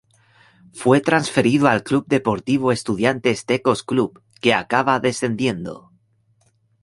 [0.73, 5.91] Fue transferido al Club Deportivo Estudiantes Tecos club que acaba descendiendo.